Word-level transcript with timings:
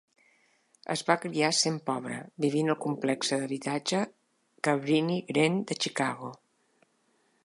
Es 0.93 1.01
va 1.09 1.17
criar 1.25 1.49
sent 1.57 1.75
pobre, 1.89 2.15
vivint 2.45 2.73
al 2.73 2.79
complexe 2.85 3.39
d'habitatges 3.41 4.09
Cabrini-Green 4.69 5.63
de 5.73 5.79
Chicago. 5.85 6.33